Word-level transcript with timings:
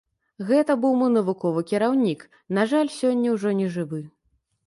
Гэта 0.51 0.75
быў 0.83 0.95
мой 1.01 1.11
навуковы 1.17 1.63
кіраўнік, 1.73 2.25
на 2.59 2.65
жаль, 2.73 2.89
сёння 2.99 3.27
ўжо 3.37 3.49
не 3.61 3.67
жывы. 3.77 4.01